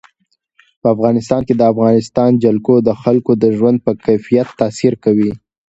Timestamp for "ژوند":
3.57-3.77